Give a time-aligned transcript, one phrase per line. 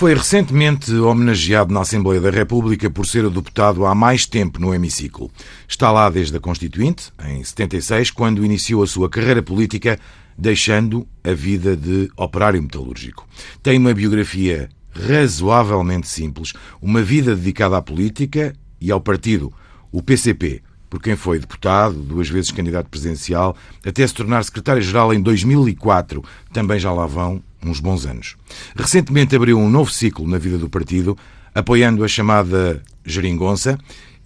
[0.00, 4.74] Foi recentemente homenageado na Assembleia da República por ser o deputado há mais tempo no
[4.74, 5.30] hemiciclo.
[5.68, 10.00] Está lá desde a Constituinte, em 76, quando iniciou a sua carreira política,
[10.36, 13.26] deixando a vida de operário metalúrgico.
[13.62, 19.52] Tem uma biografia razoavelmente simples, uma vida dedicada à política e ao partido,
[19.92, 25.22] o PCP, por quem foi deputado, duas vezes candidato presidencial, até se tornar secretário-geral em
[25.22, 26.22] 2004.
[26.52, 28.36] Também já lá vão uns bons anos.
[28.74, 31.16] Recentemente abriu um novo ciclo na vida do partido,
[31.54, 33.78] apoiando a chamada geringonça,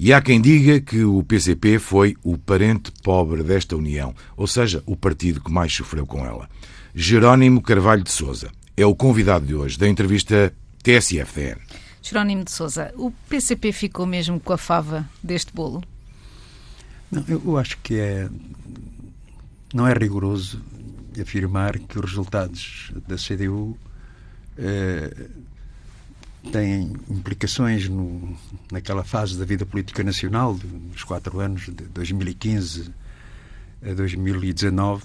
[0.05, 4.83] e há quem diga que o PCP foi o parente pobre desta união, ou seja,
[4.85, 6.47] o partido que mais sofreu com ela.
[6.95, 11.57] Jerónimo Carvalho de Souza é o convidado de hoje da entrevista TSF-DN.
[12.03, 15.83] Jerónimo de Souza, o PCP ficou mesmo com a fava deste bolo?
[17.11, 18.29] Não, eu acho que é
[19.73, 20.61] não é rigoroso
[21.19, 23.75] afirmar que os resultados da CDU
[24.59, 25.31] eh,
[26.51, 28.37] têm implicações no,
[28.71, 32.91] naquela fase da vida política nacional, dos quatro anos de 2015
[33.83, 35.05] a 2019.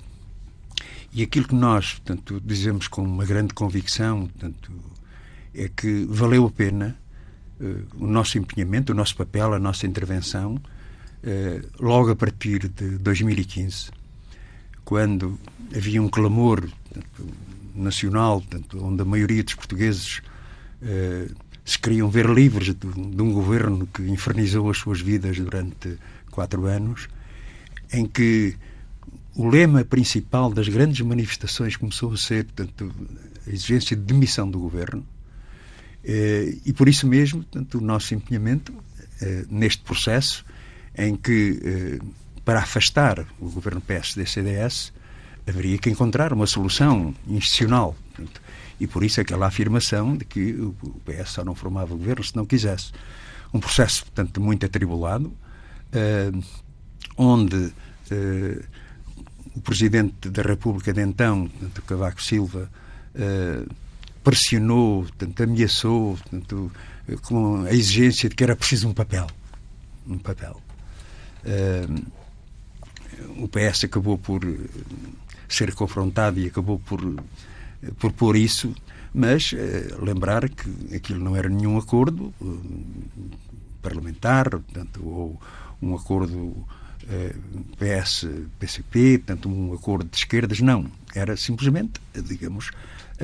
[1.11, 4.71] E aquilo que nós, portanto, dizemos com uma grande convicção, portanto,
[5.53, 6.95] é que valeu a pena
[7.59, 12.97] uh, o nosso empenhamento, o nosso papel, a nossa intervenção, uh, logo a partir de
[12.99, 13.89] 2015,
[14.85, 15.39] quando
[15.75, 17.27] havia um clamor portanto,
[17.73, 20.21] nacional, portanto, onde a maioria dos portugueses
[21.65, 25.97] se queriam ver livres de, de, um governo que infernizou as suas vidas durante
[26.31, 27.07] quatro anos,
[27.91, 28.55] em que
[29.35, 32.93] o lema principal das grandes manifestações começou a ser portanto,
[33.47, 35.05] a exigência de demissão do governo.
[36.03, 38.73] Eh, e por isso mesmo, portanto, o nosso empenhamento
[39.21, 40.45] eh, neste processo,
[40.97, 41.99] em que eh,
[42.43, 44.91] para afastar o governo PSD-CDS,
[45.47, 47.95] haveria que encontrar uma solução institucional.
[48.79, 50.73] E por isso aquela afirmação de que o
[51.05, 52.91] PS só não formava governo se não quisesse.
[53.53, 56.43] Um processo, portanto, muito atribulado, uh,
[57.17, 58.63] onde uh,
[59.55, 62.71] o Presidente da República de então, portanto, Cavaco Silva,
[63.15, 63.75] uh,
[64.23, 66.71] pressionou, portanto, ameaçou portanto,
[67.23, 69.27] com a exigência de que era preciso um papel.
[70.07, 70.61] Um papel.
[73.37, 74.41] O PS acabou por
[75.47, 77.01] ser confrontado e acabou por,
[77.83, 78.73] eh, por pôr isso,
[79.13, 82.61] mas uh, lembrar que aquilo não era nenhum acordo uh,
[83.81, 85.41] parlamentar, portanto, ou
[85.81, 86.67] um acordo
[87.79, 90.85] PS-PCP, portanto, um acordo de esquerdas, não.
[91.15, 92.69] Era simplesmente, digamos.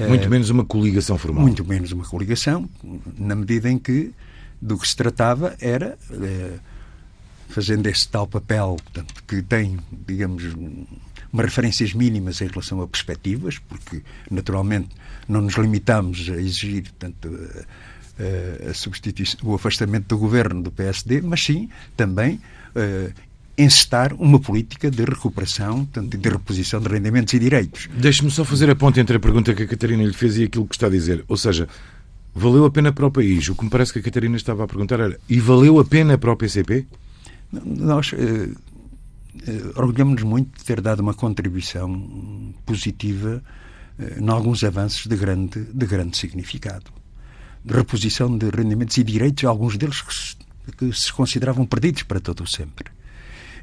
[0.09, 1.43] Muito menos uma coligação formal.
[1.43, 2.67] Muito menos uma coligação,
[3.17, 4.11] na medida em que
[4.59, 5.97] do que se tratava era
[7.49, 9.77] fazendo esse tal papel, portanto, que tem,
[10.07, 10.43] digamos,
[11.35, 14.01] umas referências mínimas em relação a perspectivas, porque
[14.31, 14.89] naturalmente
[15.27, 17.37] não nos limitamos a exigir, portanto,
[18.17, 22.39] a, a substituição, o afastamento do governo do PSD, mas sim também
[22.75, 23.13] uh,
[23.57, 27.89] encestar uma política de recuperação, portanto, de reposição de rendimentos e direitos.
[27.93, 30.65] Deixe-me só fazer a ponte entre a pergunta que a Catarina lhe fez e aquilo
[30.65, 31.25] que está a dizer.
[31.27, 31.67] Ou seja,
[32.33, 33.47] valeu a pena para o país?
[33.49, 36.17] O que me parece que a Catarina estava a perguntar era: e valeu a pena
[36.17, 36.85] para o PCP?
[37.51, 38.49] Nós eh,
[39.75, 43.43] orgulhamos-nos muito de ter dado uma contribuição positiva
[43.99, 46.91] eh, em alguns avanços de grande, de grande significado.
[47.63, 50.35] De reposição de rendimentos e direitos, alguns deles que se,
[50.77, 52.91] que se consideravam perdidos para todo o sempre.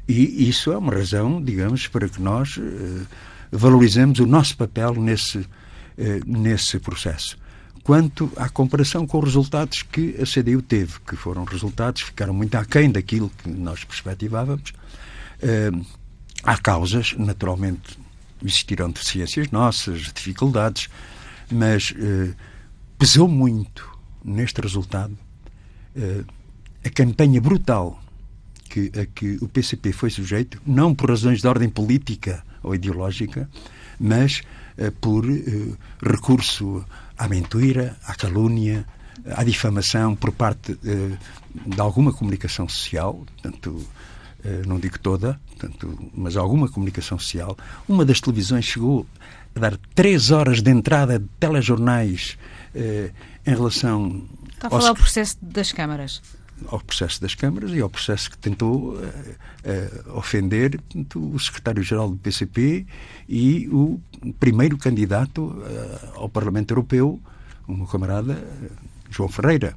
[0.07, 3.05] E isso é uma razão, digamos, para que nós eh,
[3.51, 5.47] valorizemos o nosso papel nesse,
[5.97, 7.37] eh, nesse processo
[7.83, 12.55] quanto à comparação com os resultados que a CDU teve, que foram resultados, ficaram muito
[12.55, 14.73] aquém daquilo que nós perspectivávamos.
[16.43, 17.97] Há causas, naturalmente,
[18.43, 20.89] existiram deficiências nossas, dificuldades,
[21.49, 22.35] mas uh,
[22.97, 23.89] pesou muito
[24.23, 25.17] neste resultado
[25.95, 26.25] uh,
[26.83, 28.01] a campanha brutal
[28.69, 33.49] que, a que o PCP foi sujeito, não por razões de ordem política ou ideológica,
[33.99, 34.41] mas
[34.99, 35.23] por
[36.01, 36.83] recurso
[37.15, 38.85] à mentira, à calúnia,
[39.31, 41.17] à difamação por parte eh,
[41.65, 44.12] de alguma comunicação social, portanto, eh,
[44.65, 47.57] não digo toda, portanto, mas alguma comunicação social.
[47.87, 49.05] Uma das televisões chegou
[49.55, 52.37] a dar três horas de entrada de telejornais
[52.75, 53.11] eh,
[53.45, 54.23] em relação.
[54.53, 54.95] Está a falar ao...
[54.95, 56.21] processo das câmaras.
[56.67, 60.79] ao processo das câmaras e ao processo que tentou uh, uh, ofender
[61.15, 62.85] o secretário-geral do PCP
[63.27, 63.99] e o
[64.39, 67.19] primeiro candidato uh, ao Parlamento Europeu,
[67.67, 68.41] o meu camarada
[69.09, 69.75] João Ferreira.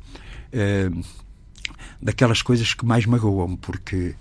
[2.00, 4.14] daquelas coisas que mais magoam, porque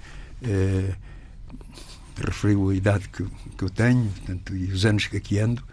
[2.17, 3.25] referiu a idade que,
[3.57, 5.63] que eu tenho portanto, e os anos que aqui ando.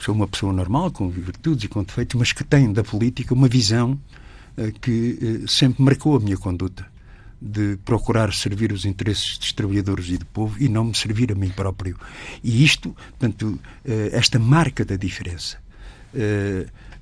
[0.00, 3.48] sou uma pessoa normal, com virtudes e com defeitos, mas que tem da política uma
[3.48, 3.98] visão
[4.56, 6.86] eh, que eh, sempre marcou a minha conduta
[7.40, 11.34] de procurar servir os interesses dos trabalhadores e do povo e não me servir a
[11.34, 11.98] mim próprio.
[12.42, 15.58] E isto, portanto, eh, esta marca da diferença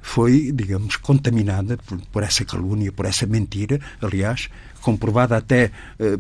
[0.07, 4.51] foi, digamos, contaminada por, por, essa calúnia, por essa mentira, aliás,
[4.83, 5.73] comprovada até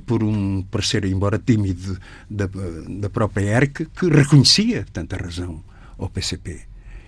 [0.06, 1.98] por um parecer, embora tímido,
[2.28, 2.48] da,
[2.88, 5.62] da própria ERC, que reconhecia tanta razão
[5.98, 6.62] ao PCP.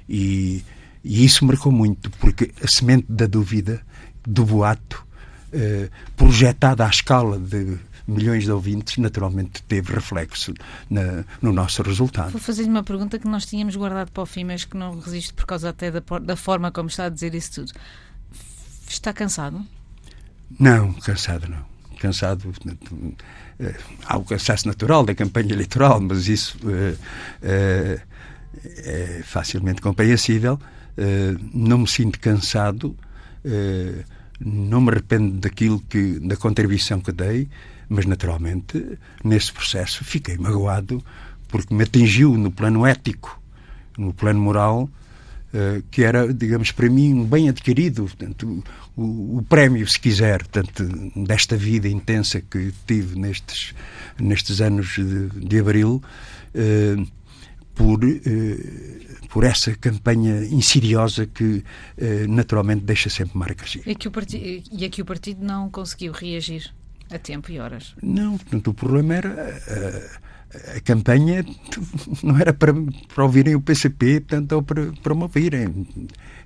[0.06, 0.62] E,
[1.02, 3.80] e isso marcou muito, porque a semente da dúvida
[4.22, 5.02] do boato,
[5.52, 10.54] eh, projetada à escala de milhões de ouvintes, naturalmente teve reflexo
[10.88, 12.30] na, no nosso resultado.
[12.30, 15.34] Vou fazer-lhe uma pergunta que nós tínhamos guardado para o fim, mas que não resisto
[15.34, 17.72] por causa até da, da forma como está a dizer isso tudo.
[18.88, 19.64] Está cansado?
[20.58, 21.64] Não, cansado não.
[21.98, 22.52] Cansado.
[23.58, 23.74] Eh,
[24.04, 26.96] há o cansaço natural da campanha eleitoral, mas isso eh,
[27.42, 28.00] eh,
[28.64, 30.58] é facilmente compreensível.
[31.52, 32.96] Não me sinto cansado.
[34.40, 37.48] Não me arrependo daquilo que da contribuição que dei,
[37.88, 41.02] mas naturalmente nesse processo fiquei magoado
[41.48, 43.40] porque me atingiu no plano ético,
[43.96, 44.90] no plano moral,
[45.54, 48.64] uh, que era, digamos, para mim um bem adquirido, portanto,
[48.96, 50.84] o, o, prémio, se quiser, portanto,
[51.16, 53.74] desta vida intensa que tive nestes
[54.18, 56.02] nestes anos de, de abril.
[56.54, 57.06] Uh,
[57.74, 61.62] por, uh, por essa campanha insidiosa que
[62.26, 63.76] naturalmente deixa sempre marcas.
[63.84, 66.72] E, que o partido, e aqui o partido não conseguiu reagir
[67.10, 67.94] a tempo e horas?
[68.02, 69.60] Não, portanto, o problema era.
[69.68, 70.26] Uh,
[70.76, 71.44] a campanha
[72.22, 75.86] não era para, para ouvirem o PCP, portanto, ou para, para me ouvirem.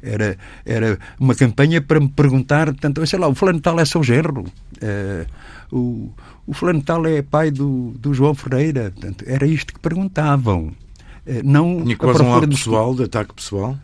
[0.03, 4.03] Era, era uma campanha para me perguntar, portanto, sei lá, o fulano tal é seu
[4.03, 5.27] genro, uh,
[5.71, 6.13] o,
[6.47, 10.75] o fulano tal é pai do, do João Ferreira, portanto, era isto que perguntavam.
[11.27, 13.79] Eh, não Tinha quase um lado pessoal, de ataque pessoal?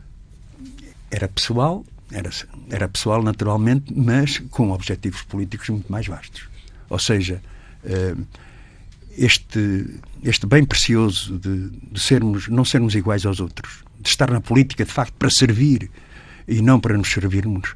[1.11, 2.31] Era pessoal, era,
[2.71, 6.49] era pessoal naturalmente, mas com objetivos políticos muito mais vastos.
[6.89, 7.43] Ou seja,
[7.85, 8.15] eh,
[9.17, 9.87] este,
[10.23, 14.85] este bem precioso de, de sermos, não sermos iguais aos outros, de estar na política
[14.85, 15.91] de facto para servir
[16.47, 17.75] e não para nos servirmos,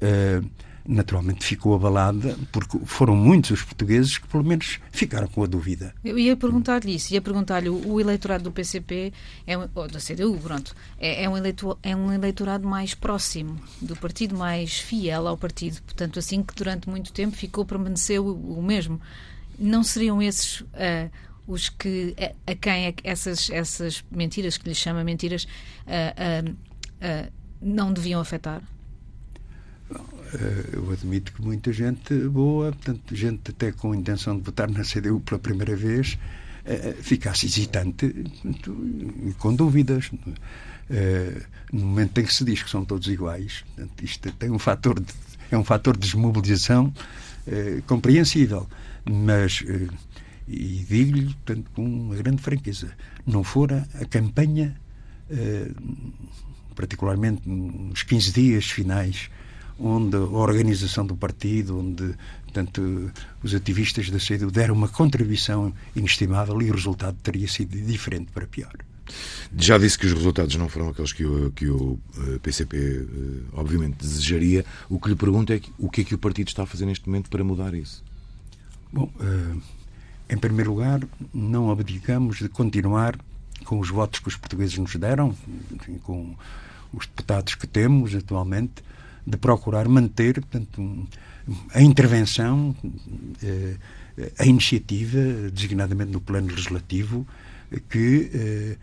[0.00, 0.40] eh,
[0.86, 5.94] naturalmente ficou abalada, porque foram muitos os portugueses que, pelo menos, ficaram com a dúvida.
[6.04, 9.12] Eu ia perguntar-lhe isso, ia perguntar-lhe, o eleitorado do PCP,
[9.46, 13.96] é, ou da CDU, pronto, é, é, um eleitor, é um eleitorado mais próximo do
[13.96, 19.00] partido, mais fiel ao partido, portanto, assim que durante muito tempo ficou, permaneceu o, mesmo.
[19.58, 21.10] Não seriam esses uh,
[21.46, 25.44] os que, a, a quem é essas, essas mentiras, que lhe chama mentiras,
[25.86, 28.62] uh, uh, não deviam afetar?
[30.34, 34.82] Eh, eu admito que muita gente boa, portanto, gente até com intenção de votar na
[34.82, 36.18] CDU pela primeira vez,
[36.64, 40.10] eh, ficasse hesitante e com dúvidas.
[40.90, 41.42] Eh,
[41.72, 44.98] no momento em que se diz que são todos iguais, portanto, isto tem um fator
[45.00, 45.12] de,
[45.50, 46.92] é um fator de desmobilização
[47.86, 48.68] compreensível.
[49.04, 49.64] Mas,
[50.46, 51.34] e digo-lhe
[51.74, 52.92] com uma grande franqueza,
[53.26, 54.76] não fora a campanha,
[56.76, 59.28] particularmente nos 15 dias finais
[59.82, 63.10] onde a organização do partido, onde portanto,
[63.42, 68.46] os ativistas da CDU deram uma contribuição inestimável e o resultado teria sido diferente para
[68.46, 68.72] pior.
[69.56, 71.98] Já disse que os resultados não foram aqueles que o, que o
[72.42, 74.64] PCP eh, eh, obviamente desejaria.
[74.88, 77.06] O que lhe pergunto é o que é que o partido está a fazer neste
[77.06, 78.02] momento para mudar isso?
[78.92, 79.56] Bom, eh,
[80.30, 81.00] em primeiro lugar,
[81.34, 83.18] não abdicamos de continuar
[83.64, 85.36] com os votos que os portugueses nos deram,
[86.02, 86.34] com
[86.92, 88.82] os deputados que temos atualmente,
[89.26, 91.08] de procurar manter portanto,
[91.74, 92.74] a intervenção,
[93.42, 93.76] eh,
[94.38, 97.26] a iniciativa, designadamente no plano legislativo,
[97.88, 98.76] que eh,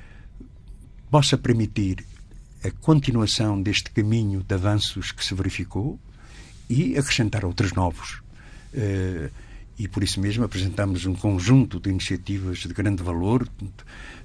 [1.10, 2.04] possa permitir
[2.64, 6.00] a continuação deste caminho de avanços que se verificou
[6.70, 8.22] e acrescentar outros novos.
[8.74, 9.30] Eh,
[9.80, 13.48] e por isso mesmo apresentamos um conjunto de iniciativas de grande valor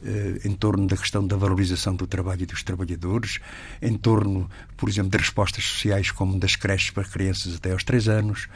[0.05, 3.39] eh, em torno da questão da valorização do trabalho e dos trabalhadores,
[3.81, 8.09] em torno, por exemplo, de respostas sociais como das creches para crianças até aos 3
[8.09, 8.49] anos,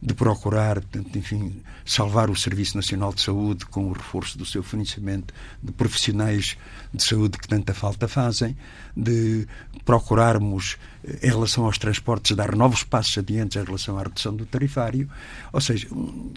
[0.00, 0.82] de procurar,
[1.14, 6.56] enfim, salvar o Serviço Nacional de Saúde com o reforço do seu financiamento, de profissionais
[6.92, 8.56] de saúde que tanta falta fazem,
[8.96, 9.46] de
[9.84, 14.46] procurarmos, eh, em relação aos transportes, dar novos passos adiante em relação à redução do
[14.46, 15.08] tarifário.
[15.52, 15.88] Ou seja,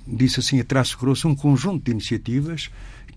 [0.08, 2.70] disse assim a traço grosso, um conjunto de iniciativas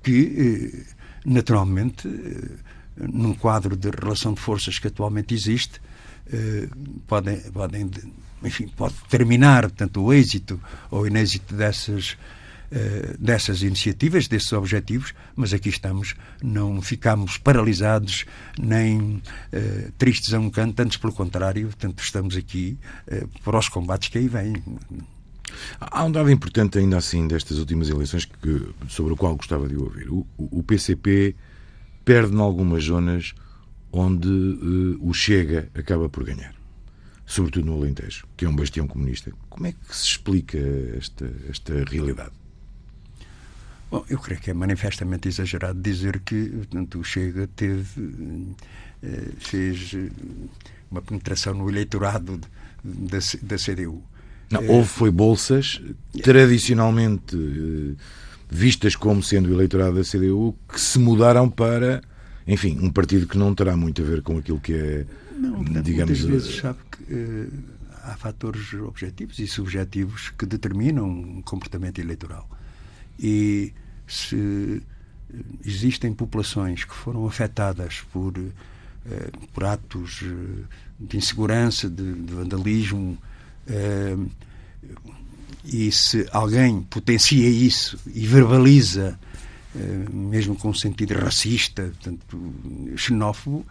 [0.02, 5.80] que, eh, naturalmente, eh, num quadro de relação de forças que atualmente existe,
[7.06, 7.88] podem, podem
[8.42, 12.16] enfim, pode determinar tanto o êxito ou o inêxito dessas
[12.70, 18.26] eh, dessas iniciativas, desses objetivos, mas aqui estamos, não ficamos paralisados
[18.58, 22.76] nem uh, tristes a um canto, antes pelo contrário, portanto, estamos aqui
[23.10, 24.62] uh, para os combates que aí vêm.
[25.80, 29.74] Há um dado importante ainda assim destas últimas eleições que, sobre o qual gostava de
[29.74, 30.10] ouvir.
[30.10, 31.34] O, o PCP
[32.04, 33.32] perde em algumas zonas
[33.90, 34.28] onde
[35.00, 36.57] o Chega acaba por ganhar.
[37.28, 39.30] Sobretudo no Alentejo, que é um bastião comunista.
[39.50, 40.56] Como é que se explica
[40.96, 42.32] esta, esta realidade?
[43.90, 48.54] Bom, eu creio que é manifestamente exagerado dizer que portanto, o Chega teve,
[49.02, 50.10] eh, fez eh,
[50.90, 52.40] uma penetração no eleitorado
[52.82, 54.02] da, da CDU.
[54.50, 55.82] Não, houve foi bolsas
[56.22, 57.94] tradicionalmente eh,
[58.48, 62.00] vistas como sendo o eleitorado da CDU que se mudaram para,
[62.48, 66.20] enfim, um partido que não terá muito a ver com aquilo que é, não, digamos...
[66.20, 67.52] Muitas vezes sabe que uh,
[68.04, 72.48] há fatores objetivos e subjetivos que determinam um comportamento eleitoral.
[73.18, 73.72] E
[74.06, 74.82] se
[75.64, 80.64] existem populações que foram afetadas por, eh, por atos eh,
[80.98, 83.18] de insegurança, de, de vandalismo,
[83.66, 84.16] eh,
[85.64, 89.18] e se alguém potencia isso e verbaliza,
[90.12, 92.54] mesmo com um sentido racista, portanto,
[92.96, 93.64] xenófobo,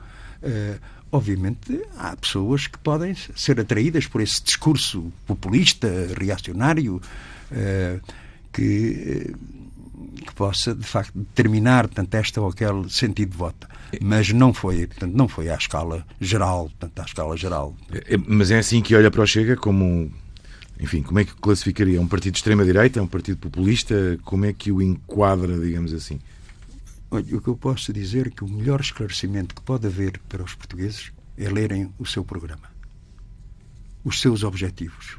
[1.12, 5.88] obviamente há pessoas que podem ser atraídas por esse discurso populista,
[6.18, 7.02] reacionário,
[8.52, 9.34] que
[10.26, 13.68] que possa, de facto, determinar tanto esta ou aquele sentido de voto.
[14.02, 17.76] Mas não foi, portanto, não foi à escala geral, portanto, à escala geral.
[18.28, 20.12] Mas é assim que olha para o Chega como
[20.80, 22.00] enfim, como é que classificaria?
[22.00, 23.02] Um partido de extrema-direita?
[23.02, 24.18] Um partido populista?
[24.24, 26.20] Como é que o enquadra, digamos assim?
[27.10, 30.44] Olha, o que eu posso dizer é que o melhor esclarecimento que pode haver para
[30.44, 32.70] os portugueses é lerem o seu programa,
[34.04, 35.18] os seus objetivos.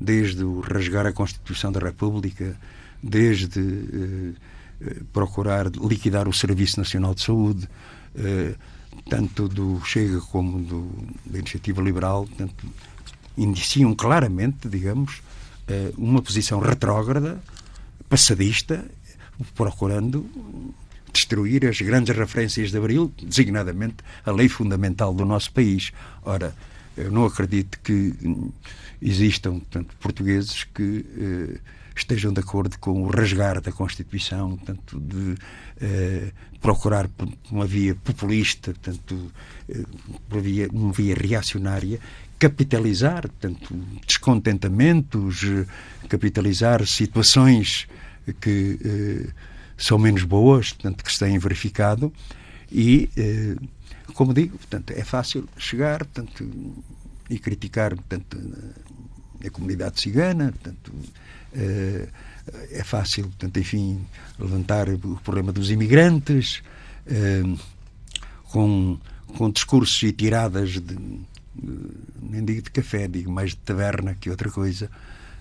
[0.00, 2.56] Desde o rasgar a Constituição da República,
[3.02, 4.32] desde eh,
[4.80, 7.68] eh, procurar liquidar o Serviço Nacional de Saúde,
[8.14, 8.54] eh,
[9.08, 10.90] tanto do Chega como do,
[11.24, 12.66] da Iniciativa Liberal, tanto,
[13.36, 15.22] indiciam claramente, digamos,
[15.68, 17.40] eh, uma posição retrógrada,
[18.08, 18.84] passadista,
[19.54, 20.28] procurando
[21.12, 25.92] destruir as grandes referências de Abril, designadamente a lei fundamental do nosso país.
[26.22, 26.54] Ora,
[26.96, 28.14] eu não acredito que
[29.00, 31.58] existam portanto, portugueses que eh,
[31.94, 35.34] estejam de acordo com o rasgar da Constituição, portanto, de
[35.80, 37.08] eh, procurar
[37.50, 39.32] uma via populista, portanto,
[39.68, 39.84] eh,
[40.30, 41.98] uma, via, uma via reacionária,
[42.38, 43.74] capitalizar portanto,
[44.06, 45.42] descontentamentos,
[46.08, 47.86] capitalizar situações
[48.40, 49.30] que eh,
[49.76, 52.12] são menos boas, portanto, que se têm verificado.
[52.70, 53.56] E, eh,
[54.14, 56.50] como digo, portanto, é fácil chegar portanto,
[57.28, 58.38] e criticar portanto,
[59.44, 60.92] a comunidade cigana, portanto,
[61.54, 62.08] eh,
[62.70, 64.04] é fácil, portanto, enfim,
[64.38, 66.62] levantar o problema dos imigrantes
[67.06, 67.42] eh,
[68.44, 68.98] com,
[69.36, 70.96] com discursos e tiradas de,
[72.20, 74.90] nem digo de café, digo mais de taverna que outra coisa,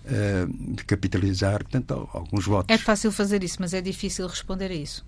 [0.05, 0.45] eh,
[0.75, 2.73] de capitalizar, portanto, alguns votos.
[2.73, 5.05] É fácil fazer isso, mas é difícil responder a isso.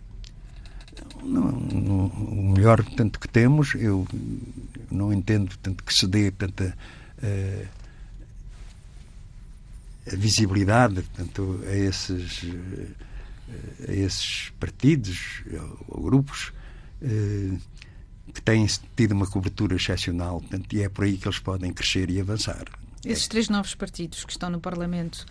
[1.24, 4.08] Não, não, o melhor tanto que temos, eu
[4.90, 6.74] não entendo tanto que se dê portanto,
[7.22, 7.64] a,
[10.12, 12.42] a visibilidade portanto, a, esses,
[13.88, 15.44] a esses partidos
[15.88, 16.52] ou grupos
[17.02, 17.58] eh,
[18.34, 18.66] que têm
[18.96, 22.66] tido uma cobertura excepcional portanto, e é por aí que eles podem crescer e avançar.
[23.06, 25.26] Esses três novos partidos que estão no Parlamento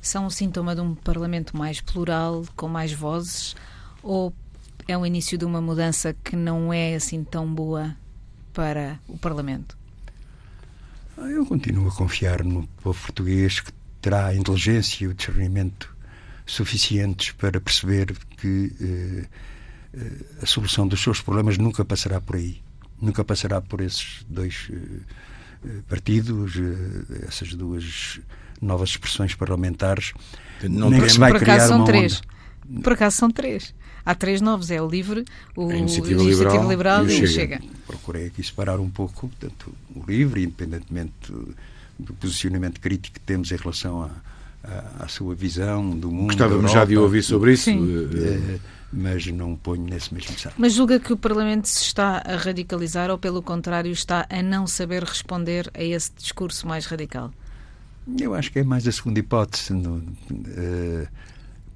[0.00, 3.56] são um sintoma de um Parlamento mais plural, com mais vozes,
[4.02, 4.34] ou
[4.86, 7.96] é o início de uma mudança que não é assim tão boa
[8.52, 9.76] para o Parlamento?
[11.16, 13.72] Eu continuo a confiar no povo português que
[14.02, 15.94] terá a inteligência e o discernimento
[16.44, 18.84] suficientes para perceber que eh,
[19.22, 19.28] eh,
[20.42, 22.60] a solução dos seus problemas nunca passará por aí.
[23.00, 26.54] Nunca passará por esses dois eh, partidos,
[27.26, 28.20] essas duas
[28.60, 30.12] novas expressões parlamentares.
[30.62, 32.22] Não nem se vai Por criar acaso são uma três.
[32.68, 32.82] onda.
[32.82, 33.74] Por acaso são três.
[34.06, 35.24] Há três novos, é o LIVRE,
[35.56, 37.28] o A Iniciativa Liberal Liberal e o Chega.
[37.28, 37.60] Chega.
[37.86, 41.32] Procurei aqui separar um pouco portanto, o livre, independentemente
[41.98, 44.10] do, posicionamento crítico que temos em relação à,
[44.64, 46.28] à, à sua visão do mundo.
[46.28, 47.64] Gostávamos já de ouvir sobre isso.
[47.64, 48.08] Sim.
[48.14, 48.58] eh, eh,
[48.96, 50.54] mas não ponho nesse mesmo saco.
[50.56, 54.66] Mas julga que o Parlamento se está a radicalizar ou, pelo contrário, está a não
[54.68, 57.32] saber responder a esse discurso mais radical?
[58.20, 60.04] Eu acho que é mais a segunda hipótese, no-
[60.56, 61.08] eh,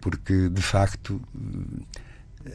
[0.01, 1.21] porque de facto
[2.47, 2.51] eh,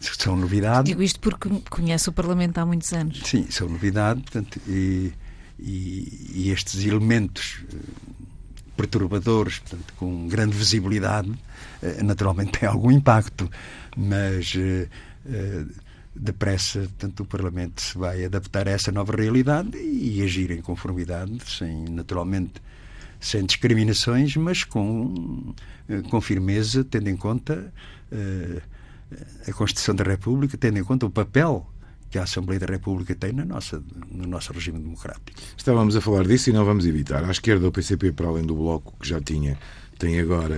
[0.00, 0.88] são novidades.
[0.88, 3.20] Digo isto porque conhece o Parlamento há muitos anos.
[3.24, 5.12] Sim, são novidade, portanto, e,
[5.58, 7.76] e- e estes elementos eh,
[8.76, 11.32] perturbadores, portanto, com grande visibilidade,
[11.82, 13.50] eh, naturalmente têm algum impacto,
[13.96, 14.88] mas eh,
[15.26, 15.64] eh,
[16.14, 21.38] depressa, portanto, o Parlamento se vai adaptar a essa nova realidade e agir em conformidade,
[21.46, 22.54] sem, naturalmente,
[23.20, 25.54] sem discriminações, mas com,
[26.10, 27.72] com firmeza, tendo em conta
[29.48, 31.71] a Constituição da República, tendo em conta o papel
[32.12, 35.32] que a Assembleia da República tem na nossa, no nosso regime democrático.
[35.56, 37.24] Estávamos a falar disso e não vamos evitar.
[37.24, 39.58] À esquerda, o PCP, para além do Bloco que já tinha,
[39.98, 40.54] tem agora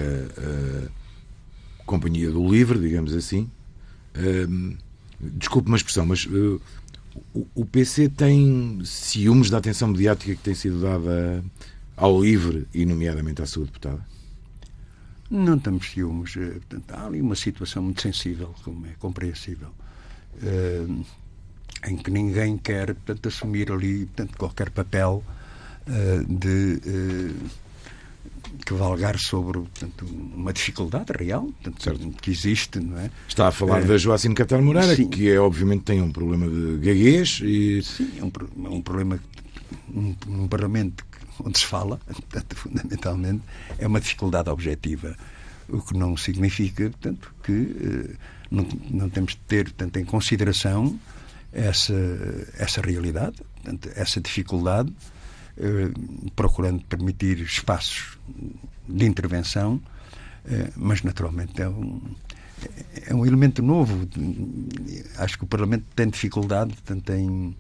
[1.81, 3.49] a Companhia do Livre, digamos assim.
[4.49, 4.77] Hum,
[5.21, 6.61] Desculpe uma expressão, mas uh,
[7.33, 11.43] o- o PC tem ciúmes da atenção mediática que tem sido dada
[11.97, 14.05] ao Livre e, nomeadamente, à sua deputada?
[15.31, 16.37] Não temos ciúmes.
[16.37, 16.59] eh,
[16.89, 19.69] há ali uma situação muito sensível, como é compreensível,
[20.43, 20.85] eh,
[21.87, 25.23] em que ninguém quer portanto, assumir ali portanto, qualquer papel
[25.87, 27.35] eh, de eh,
[28.65, 33.11] que valgar sobre portanto, uma dificuldade real portanto, que existe, não é?
[33.29, 35.09] Está a falar Eh, da Joacim Catar Moreira, sim.
[35.09, 38.31] que é, obviamente tem um problema de gaguez e Sim, é um,
[38.67, 39.19] é um problema
[39.89, 41.05] num, num Parlamento
[41.45, 43.43] onde se fala, portanto, fundamentalmente,
[43.79, 45.17] é uma dificuldade objetiva.
[45.69, 48.17] O que não significa, portanto, que eh,
[48.51, 50.99] não, não temos de ter portanto, em consideração
[51.55, 51.95] essa,
[52.59, 54.93] essa realidade, portanto, essa dificuldade,
[55.57, 55.91] eh,
[56.35, 58.19] procurando permitir espaços
[58.89, 59.81] de intervenção,
[60.47, 62.01] eh, mas naturalmente é um,
[63.07, 64.09] é um elemento novo.
[65.17, 67.57] Acho que o Parlamento tem dificuldade portanto, em,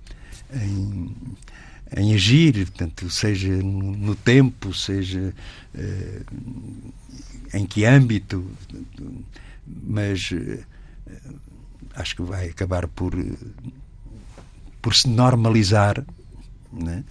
[0.53, 1.17] em,
[1.97, 5.33] em agir, portanto, seja no, no tempo, seja
[5.75, 6.23] eh,
[7.55, 9.25] em que âmbito, portanto,
[9.67, 10.65] mas eh,
[11.95, 13.15] acho que vai acabar por,
[14.85, 16.05] por se normalizar,
[16.71, 17.02] né?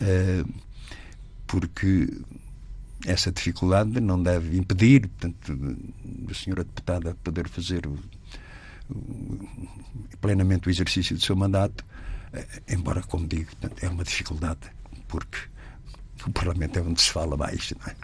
[0.00, 0.42] Eh,
[1.46, 2.08] porque
[3.04, 5.54] essa dificuldade não deve impedir, portanto,
[6.02, 7.82] da senhora deputada poder fazer
[10.18, 11.84] plenamente o exercício do seu mandato,
[12.32, 14.72] eh, embora, como digo, portanto, é uma dificuldade,
[15.06, 15.40] porque
[16.26, 17.74] o Parlamento é onde se fala mais.
[17.78, 17.96] Não é?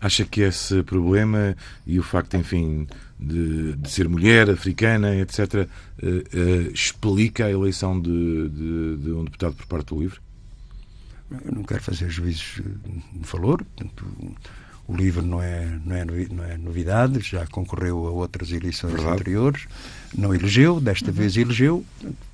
[0.00, 2.88] Acha que esse problema e o facto, enfim,
[3.22, 5.66] de, de ser mulher, africana, etc., eh,
[6.02, 10.18] eh, explica a eleição de, de- de um deputado por parte do LIVRE?
[11.46, 12.62] Eu não quero fazer juízos eh,
[13.14, 14.04] de valor, portanto,
[14.86, 19.14] o livro não é, não, é, não é novidade, já concorreu a outras eleições Verdade.
[19.14, 19.66] anteriores,
[20.16, 21.84] não elegeu, desta vez elegeu,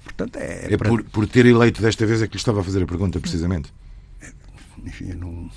[0.03, 2.65] portanto é, É para- por, por ter eleito desta vez é que lhe estava a
[2.65, 3.73] fazer a pergunta, precisamente.
[4.85, 5.51] enfim, eu não,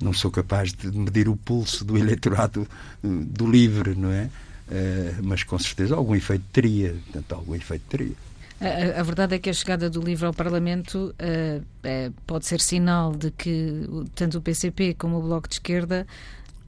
[0.00, 2.66] não sou capaz de medir o pulso do eleitorado
[3.04, 4.30] eh, do livre, não é?
[4.70, 8.12] Eh, mas com certeza algum efeito teria, portanto, algum efeito teria.
[8.60, 12.60] A, a- verdade é que a chegada do livro ao Parlamento eh, eh, pode ser
[12.60, 16.06] sinal de que tanto o PCP como o Bloco de Esquerda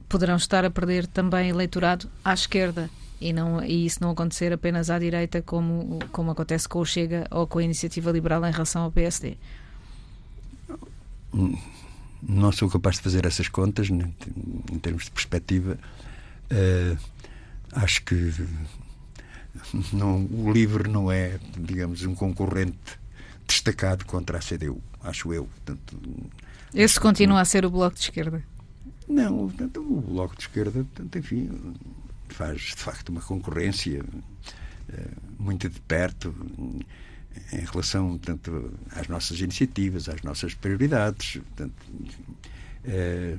[0.09, 4.89] poderão estar a perder também eleitorado à esquerda e, não, e isso não acontecer apenas
[4.89, 8.81] à direita, como, como acontece com o Chega ou com a Iniciativa Liberal em relação
[8.83, 9.37] ao PSD.
[12.23, 14.09] não sou capaz de fazer essas contas né,
[14.71, 15.77] em termos de perspectiva.
[16.49, 16.95] Eh,
[17.73, 18.33] acho que
[19.93, 22.99] não, o LIVRE não é, digamos, um concorrente
[23.47, 25.45] destacado contra a CDU, acho eu.
[25.45, 25.97] Portanto,
[26.73, 28.43] Esse continua a ser o Bloco de Esquerda.
[29.07, 31.49] não, portanto, o Bloco de Esquerda, portanto, enfim,
[32.29, 34.03] faz de facto uma concorrência
[34.89, 35.07] eh,
[35.37, 36.33] muito de perto
[37.53, 41.37] em relação portanto, às nossas iniciativas, às nossas prioridades.
[41.37, 41.73] Portanto,
[42.83, 43.37] é,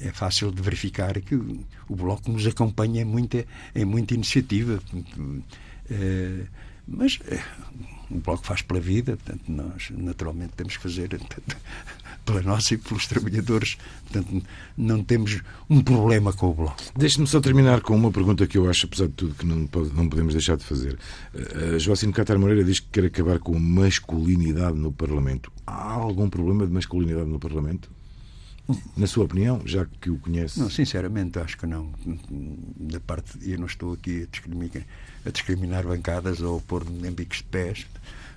[0.00, 4.80] é fácil de verificar que o, Bloco nos acompanha em muita, em muita iniciativa.
[5.90, 6.46] É,
[6.86, 7.42] mas é,
[8.10, 11.56] o Bloco faz pela vida, portanto, nós naturalmente temos que fazer portanto,
[12.26, 13.76] pela nossa e pelos trabalhadores.
[14.10, 14.42] Portanto,
[14.76, 16.82] não temos um problema com o Bloco.
[16.96, 20.08] Deixe-me só terminar com uma pergunta que eu acho, apesar de tudo, que não, não
[20.08, 20.98] podemos deixar de fazer.
[21.34, 25.52] Uh, Joacim Catar Moreira diz que quer acabar com a masculinidade no Parlamento.
[25.66, 27.90] Há algum problema de masculinidade no Parlamento?
[28.96, 30.58] Na sua opinião, já que o conhece?
[30.58, 31.92] Não, sinceramente, acho que não.
[32.76, 34.82] Da parte, eu não estou aqui a discriminar,
[35.24, 37.86] a discriminar bancadas ou pôr em bicos de pés.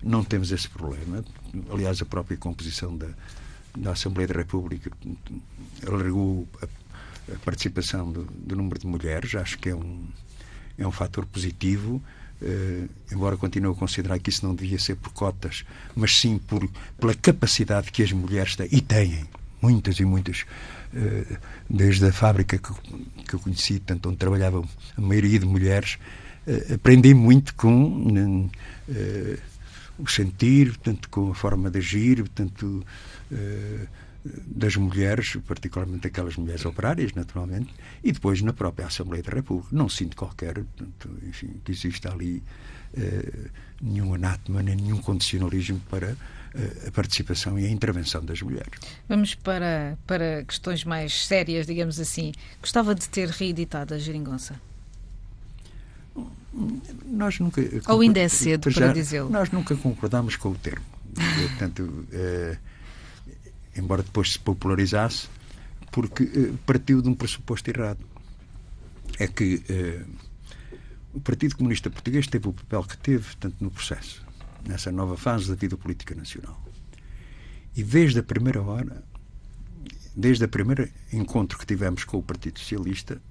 [0.02, 1.24] Não temos esse problema.
[1.72, 3.08] Aliás, a própria composição da,
[3.78, 4.92] da Assembleia da República
[5.88, 9.34] alargou a, a participação do, do, número de mulheres.
[9.36, 10.08] Acho que é um,
[10.78, 12.02] é um fator positivo.
[12.42, 15.64] Uh, embora continue a considerar que isso não devia ser por cotas,
[15.96, 16.70] mas sim por,
[17.00, 19.26] pela capacidade que as mulheres têm, e têm,
[19.64, 20.42] muitas e muitas,
[20.94, 21.38] uh,
[21.70, 25.98] desde a fábrica que, eu conheci, tanto onde trabalhavam a maioria de mulheres,
[26.46, 28.50] uh, aprendi muito com
[29.98, 32.86] o sentir, portanto, com a forma de agir, portanto,
[34.46, 37.74] das mulheres, particularmente aquelas mulheres operárias, naturalmente,
[38.04, 39.70] e depois na própria Assembleia da República.
[39.72, 42.42] Não sinto qualquer, portanto, enfim, que exista ali
[42.96, 43.50] eh,
[43.82, 46.16] nenhum anátema, nem nenhum condicionalismo para eh,
[46.88, 48.80] a participação e a intervenção das mulheres.
[49.10, 52.32] Vamos para, para questões mais sérias, digamos assim.
[52.62, 54.60] Gostava de ter reeditado a Geringonça?
[57.06, 57.62] Nós nunca.
[57.88, 59.30] Ou ainda é cedo para dizê-lo?
[59.30, 60.86] Nós nunca concordamos com o termo.
[61.50, 62.58] Portanto, eh,
[63.76, 65.28] embora depois se popularizasse,
[65.92, 68.00] porque eh, partiu de um pressuposto errado.
[69.20, 70.04] É que eh,
[71.14, 74.24] o Partido Comunista Português teve o papel que teve, tanto no processo,
[74.68, 76.62] nessa nova fase da vida política nacional.
[77.76, 79.04] E desde a primeira hora,
[80.16, 83.22] desde o primeiro encontro que tivemos com o Partido Socialista,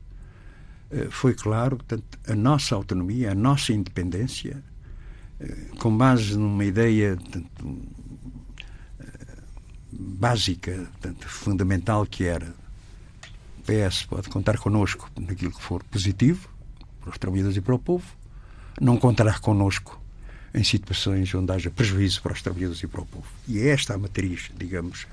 [0.90, 4.62] eh, foi claro, portanto, a nossa autonomia, a nossa independência,
[5.40, 7.82] eh, com base numa ideia portanto,
[9.92, 12.54] básica, portanto, fundamental que era
[13.58, 16.48] o PS pode contar connosco naquilo que for positivo
[17.00, 18.04] para os trabalhadores e para o povo,
[18.80, 20.01] não contará connosco
[20.54, 23.26] em situações onde haja prejuízo para os trabalhadores e para o povo.
[23.48, 25.06] E é esta a matriz, digamos,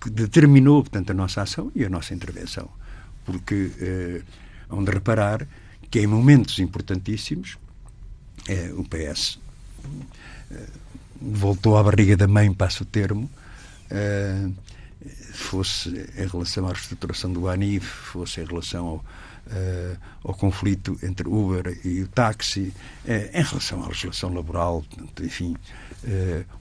[0.00, 2.68] que determinou, portanto, a nossa ação e a nossa intervenção.
[3.24, 4.22] Porque eh,
[4.70, 5.46] onde reparar
[5.90, 7.58] que em momentos importantíssimos
[8.48, 9.38] eh, o PS
[10.50, 10.66] eh,
[11.20, 13.28] voltou à barriga da mãe, passo o termo,
[13.90, 14.54] uh,
[15.32, 19.04] fosse em relação à reestruturação do ANIF, fosse em relação ao,
[19.48, 22.72] uh, ao conflito entre Uber e o táxi,
[23.04, 24.84] uh, em relação à legislação laboral,
[25.20, 25.56] enfim,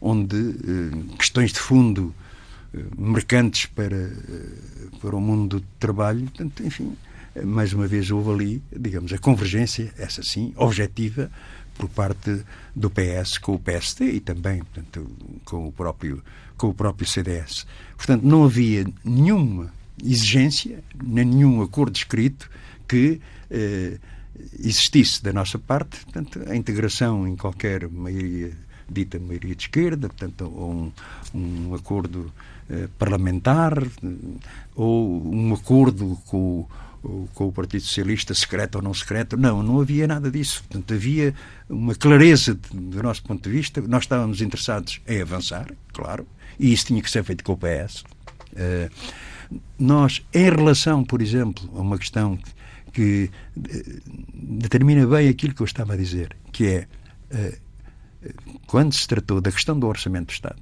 [0.01, 0.35] onde
[1.17, 2.13] questões de fundo
[2.97, 4.11] mercantes para,
[4.99, 6.97] para o mundo do trabalho, portanto, enfim,
[7.43, 11.29] mais uma vez houve ali, digamos, a convergência, essa sim, objetiva,
[11.77, 12.43] por parte
[12.75, 15.09] do PS com o PSD e também portanto,
[15.45, 16.23] com, o próprio,
[16.57, 17.65] com o próprio CDS.
[17.95, 19.71] Portanto, não havia nenhuma
[20.03, 22.49] exigência, nem nenhum acordo escrito
[22.87, 23.19] que
[23.49, 23.97] eh,
[24.59, 28.51] existisse da nossa parte portanto, a integração em qualquer maioria
[28.89, 30.91] dita maioria de esquerda, portanto, ou um,
[31.35, 32.31] um acordo
[32.69, 33.83] eh, parlamentar,
[34.75, 36.65] ou um acordo com
[37.33, 39.37] com o Partido Socialista, secreto ou não secreto.
[39.37, 40.63] Não, não havia nada disso.
[40.67, 41.33] Portanto, havia
[41.69, 43.81] uma clareza do nosso ponto de vista.
[43.81, 46.27] Nós estávamos interessados em avançar, claro,
[46.59, 48.03] e isso tinha que ser feito com o PS.
[48.55, 48.89] Eh,
[49.79, 52.49] nós, em relação, por exemplo, a uma questão que
[53.01, 53.61] uh,
[54.33, 56.87] determina bem aquilo que eu estava a dizer, que é
[57.31, 57.67] uh,
[58.65, 60.61] quando se tratou da questão do orçamento do Estado,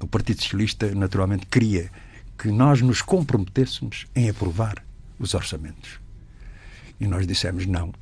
[0.00, 1.90] o Partido Socialista naturalmente queria
[2.36, 4.84] que nós nos comprometêssemos em aprovar
[5.18, 6.00] os orçamentos.
[6.98, 7.92] E nós dissemos não.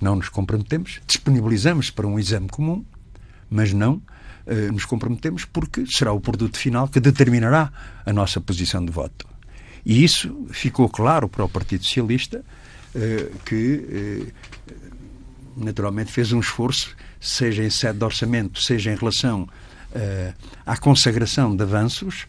[0.00, 2.84] Não nos comprometemos, disponibilizamos para um exame comum,
[3.50, 4.02] mas não
[4.46, 7.72] eh, nos comprometemos porque será o produto final que determinará
[8.04, 9.26] a nossa posição de voto.
[9.88, 12.44] E isso ficou claro para o Partido Socialista,
[12.94, 14.72] eh, que eh,
[15.56, 19.48] naturalmente fez um esforço, seja em sede de orçamento, seja em relação
[19.94, 20.34] eh,
[20.66, 22.26] à consagração de avanços,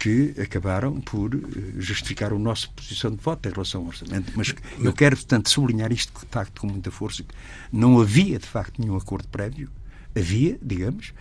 [0.00, 1.30] que acabaram por
[1.78, 4.32] justificar a nossa posição de voto em relação ao orçamento.
[4.34, 7.22] Mas eu quero, portanto, sublinhar isto de facto com muita força.
[7.70, 9.70] Não havia, de facto, nenhum acordo prévio.
[10.16, 11.12] Havia, digamos,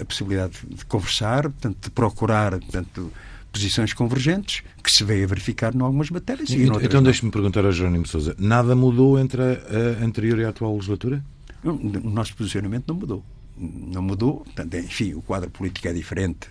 [0.00, 3.12] a possibilidade de conversar, portanto, de procurar, portanto,
[3.56, 6.50] posições convergentes que se veio a verificar em algumas matérias.
[6.50, 10.50] E, e então deixe-me perguntar a Jerónimo Sousa, nada mudou entre a anterior e a
[10.50, 11.24] atual legislatura?
[11.64, 13.24] O nosso posicionamento não mudou
[13.58, 14.40] não mudou.
[14.40, 16.48] Portanto, enfim, o quadro político é diferente.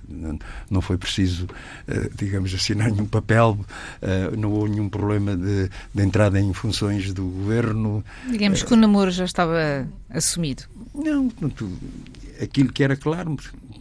[0.70, 1.48] Não, foi preciso,
[1.88, 3.58] eh, digamos, assinar nenhum papel,
[4.02, 8.04] eh, não houve nenhum problema de, de entrada em funções do governo.
[8.30, 10.64] Digamos que o namoro já estava assumido.
[10.94, 11.32] Não,
[12.42, 13.38] aquilo que era claro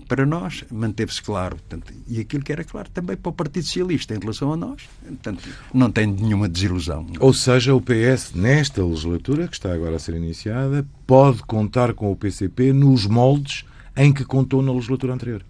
[0.09, 1.57] para nós manteve-se claro.
[1.57, 4.83] Portanto, e aquilo que era claro também para o Partido Socialista em relação a nós.
[5.03, 7.07] Portanto, não tem nenhuma desilusão.
[7.19, 12.11] Ou seja, o PS, nesta legislatura, que está agora a ser iniciada, pode contar com
[12.13, 13.65] o PCP nos moldes
[13.97, 15.45] em que contou na legislatura anterior.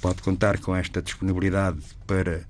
[0.00, 2.42] pode contar com esta disponibilidade para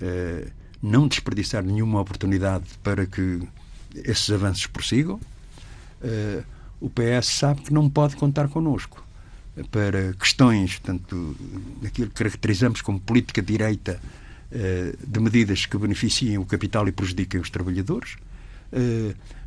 [0.00, 0.50] uh,
[0.80, 3.40] não desperdiçar nenhuma oportunidade para que
[3.94, 5.20] esses avanços prossigam.
[6.00, 6.44] Uh,
[6.82, 9.04] o PS sabe que não pode contar connosco
[9.70, 11.36] para questões, tanto
[11.80, 14.00] daquilo que caracterizamos como política direita
[14.50, 18.16] uh, de medidas que beneficiem o capital e prejudiquem os trabalhadores,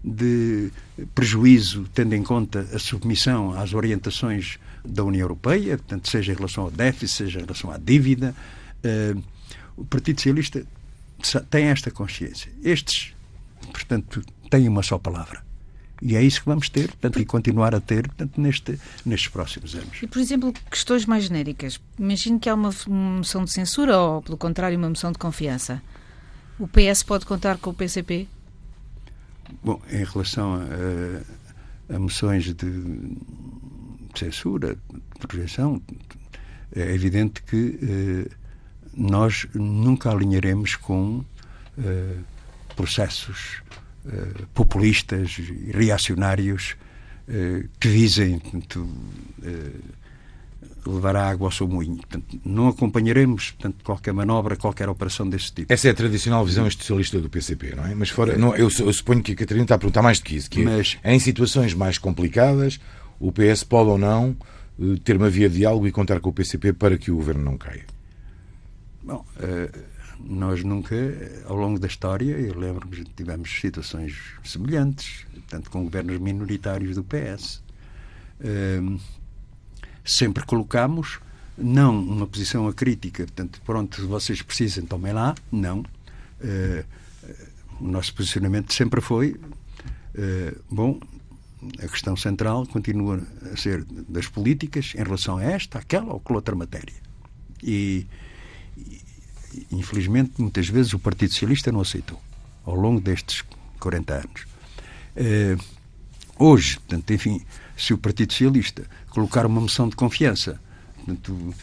[0.04, 0.72] de
[1.16, 6.66] prejuízo, tendo em conta a submissão às orientações da União Europeia, portanto, seja em relação
[6.66, 8.36] ao déficit, seja em relação à dívida.
[8.84, 9.24] Uh,
[9.76, 10.66] o Partido Socialista
[11.50, 12.52] tem esta consciência.
[12.64, 13.14] Estes,
[13.72, 15.44] portanto, têm uma só palavra.
[16.02, 19.76] E é isso que vamos ter, portanto, e continuar a ter portanto, neste, nestes próximos
[19.76, 20.02] anos.
[20.02, 21.80] E, por exemplo, questões mais genéricas.
[21.98, 25.82] Imagino que há uma moção de censura ou, pelo contrário, uma moção de confiança.
[26.60, 28.28] O PS pode contar com o PCP?
[29.64, 30.56] Bom, em relação
[31.90, 33.18] a, a moções de
[34.16, 34.78] censura,
[35.20, 35.82] de projeção,
[36.76, 38.32] é evidente que eh,
[38.94, 41.24] nós nunca alinharemos com
[41.78, 42.18] eh,
[42.76, 43.62] processos
[44.08, 46.76] eh, populistas e reacionários
[47.28, 48.88] eh, que visem portanto,
[49.44, 49.72] eh,
[50.86, 51.98] levar a água ao seu moinho.
[51.98, 55.74] Portanto, não acompanharemos portanto, qualquer manobra, qualquer operação desse tipo.
[55.74, 57.96] Essa é a tradicional visão institucionalista do PCP, não é?
[57.96, 60.36] Mas fora, não, eu, eu, suponho que a Catarina está a perguntar mais do que
[60.36, 62.80] isso, que é, Mas, em situações mais complicadas
[63.20, 64.38] o PS pode ou não
[65.04, 67.58] ter uma via de diálogo e contar com o PCP para que o governo não
[67.58, 67.86] caia?
[69.02, 69.26] Bom,
[70.20, 70.96] nós nunca,
[71.46, 77.62] ao longo da história, eu lembro-me tivemos situações semelhantes, tanto com governos minoritários do PS.
[78.40, 78.82] Eh,
[80.04, 81.20] sempre colocamos
[81.58, 85.84] não uma posição acrítica, portanto, pronto, vocês precisam, tomem lá, não.
[87.80, 89.40] o nosso posicionamento sempre foi,
[90.70, 91.00] bom,
[91.80, 96.34] a questão central continua a ser das políticas em relação a esta, aquela ou com
[96.34, 96.94] outra matéria.
[97.64, 98.06] E,
[99.72, 102.22] infelizmente, muitas vezes o Partido Socialista não aceitou,
[102.66, 103.44] ao longo destes
[103.80, 104.46] 40 anos.
[105.16, 105.64] Uh,
[106.38, 107.42] hoje, portanto, enfim,
[107.78, 110.60] se o Partido Socialista colocar uma moção de confiança,
[110.96, 111.56] portanto, uh,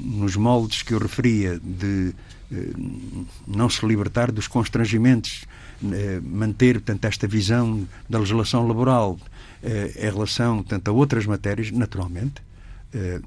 [0.00, 2.14] nos moldes que eu referia de
[2.50, 5.46] uh, não se libertar dos constrangimentos
[5.84, 9.18] eh, manter portanto, esta visão da legislação laboral
[9.62, 12.40] eh, em relação tanto a outras matérias, naturalmente,
[12.94, 13.20] eh,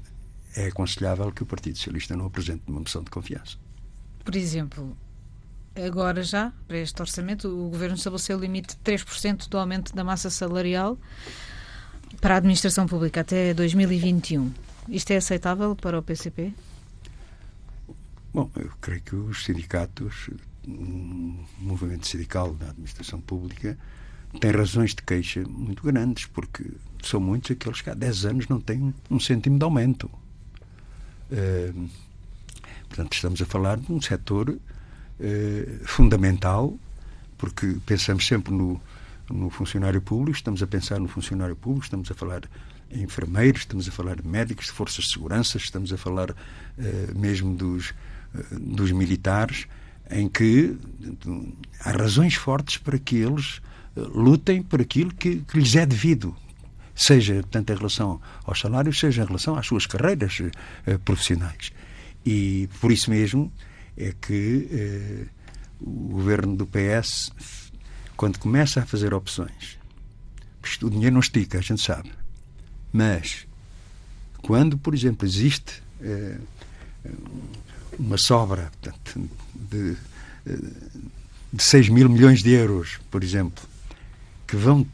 [0.54, 3.58] é aconselhável que o Partido Socialista não apresente uma moção de confiança.
[4.26, 4.96] Por exemplo,
[5.76, 10.02] agora já, para este orçamento, o Governo estabeleceu o limite de 3% do aumento da
[10.02, 10.98] massa salarial
[12.20, 14.52] para a administração pública até 2021.
[14.88, 16.52] Isto é aceitável para o PCP?
[18.34, 20.28] Bom, eu creio que os sindicatos
[20.66, 23.78] um movimento sindical da administração pública
[24.40, 26.64] tem razões de queixa muito grandes, porque
[27.00, 30.10] são muitos aqueles que há 10 anos não têm um cêntimo de aumento.
[31.30, 31.88] Uh,
[32.88, 34.58] portanto, estamos a falar de um setor uh,
[35.84, 36.78] fundamental,
[37.38, 38.80] porque pensamos sempre no,
[39.30, 42.42] no funcionário público, estamos a pensar no funcionário público, estamos a falar
[42.90, 46.34] em enfermeiros, estamos a falar de médicos, de forças de segurança, estamos a falar uh,
[47.14, 47.94] mesmo dos,
[48.52, 49.66] dos militares
[50.10, 50.76] em que
[51.80, 53.60] há razões fortes para que eles
[53.96, 56.36] eh, lutem por aquilo que, que lhes é devido,
[56.94, 61.72] seja tanto em relação aos salários, seja em relação às suas carreiras uh, profissionais.
[62.26, 63.52] E por isso mesmo
[63.96, 65.28] é que
[65.80, 67.30] uh, o governo do PS,
[68.16, 69.78] quando começa a fazer opções,
[70.82, 72.10] o dinheiro não estica, a gente sabe,
[72.92, 73.46] mas
[74.42, 76.42] quando, por exemplo, existe uh,
[77.96, 79.96] uma sobra portanto, de,
[81.52, 83.64] de 6 mil milhões de euros, por exemplo,
[84.48, 84.84] que vão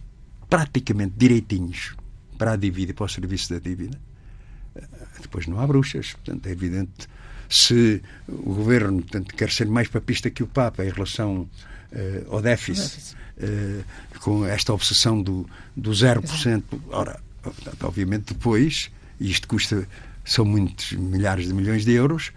[0.51, 1.97] praticamente direitinhos
[2.37, 3.99] para a dívida para o serviço da dívida,
[5.21, 6.13] depois não há bruxas.
[6.13, 7.09] Portanto, é evidente
[7.53, 11.47] se o governo portanto, quer ser mais papista que o Papa em relação
[11.93, 13.85] uh, ao déficit, uh,
[14.21, 16.63] com esta obsessão do, do 0%.
[16.89, 19.87] Ora, portanto, obviamente, depois, e isto custa,
[20.25, 22.33] são muitos milhares de milhões de euros,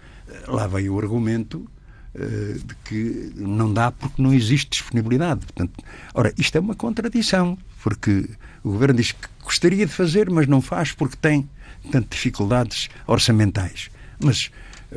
[0.46, 1.66] lá vem o argumento
[2.14, 5.46] uh, de que não dá porque não existe disponibilidade.
[5.46, 8.28] Portanto, ora, isto é uma contradição, porque
[8.62, 11.48] o governo diz que gostaria de fazer, mas não faz porque tem
[11.90, 13.88] tanto dificuldades orçamentais.
[14.22, 14.50] Mas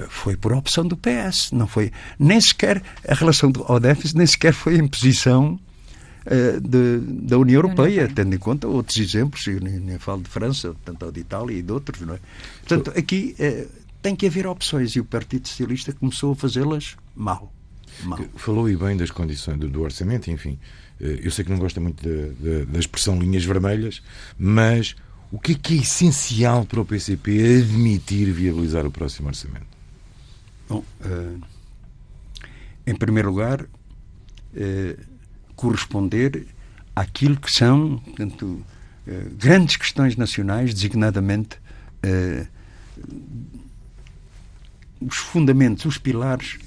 [0.08, 4.54] foi por opção do PS, não foi nem sequer a relação ao déficit, nem sequer
[4.54, 5.60] foi a imposição
[6.26, 10.30] uh, de, da União Europeia, tendo em conta outros exemplos, eu nem, nem falo de
[10.30, 12.20] França, tanto de Itália e de outros, não é?
[12.66, 13.36] Portanto, aqui
[14.02, 17.52] tem que haver opções e o Partido Socialista começou a fazê-las mal.
[18.04, 18.20] mal.
[18.36, 20.58] Falou e bem das condições do, do, orçamento, enfim.
[21.02, 22.02] Eh, eu sei que não gosta muito
[22.72, 24.02] da expressão linhas vermelhas,
[24.38, 24.96] mas
[25.32, 29.68] O que é que é essencial para o PCP admitir viabilizar o próximo orçamento?
[30.70, 31.42] Bom, uh,
[32.86, 33.68] em primeiro lugar, uh,
[35.56, 36.46] corresponder
[36.96, 41.60] àquilo que são portanto, uh, grandes questões nacionais, designadamente
[45.02, 46.60] os fundamentos, os pilares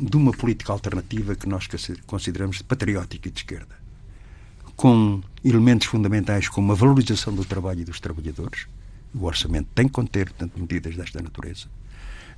[0.00, 1.68] de uma política alternativa que nós
[2.06, 3.74] consideramos patriótica e de esquerda,
[4.76, 8.66] com elementos fundamentais como a valorização do trabalho e dos trabalhadores.
[9.12, 11.66] O orçamento tem que conter, portanto, medidas desta natureza.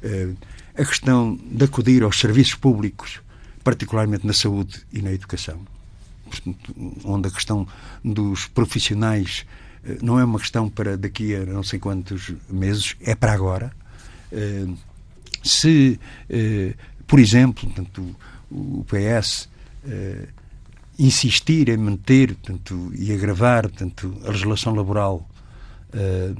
[0.02, 0.36] Uh,
[0.74, 3.20] a questão de acudir aos serviços públicos,
[3.62, 5.60] particularmente na saúde e na educação,
[7.04, 7.66] onde a questão
[8.04, 9.44] dos profissionais
[9.84, 13.72] uh, não é uma questão para daqui a não sei quantos meses, é para agora.
[14.32, 14.76] Uh,
[15.42, 15.98] se
[17.10, 17.68] por exemplo,
[18.52, 19.48] o PS
[19.84, 20.28] eh,
[20.96, 25.28] insistir em manter portanto, e agravar portanto, a legislação laboral,
[25.92, 26.32] eh,